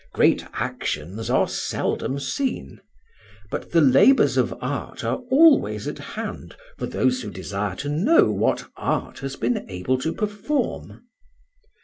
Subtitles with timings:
[0.15, 2.81] Great actions are seldom seen,
[3.51, 8.25] but the labours of art are always at hand for those who desire to know
[8.31, 11.03] what art has been able to perform.